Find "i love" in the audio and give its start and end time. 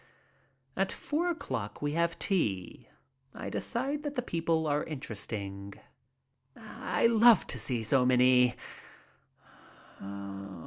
6.57-7.45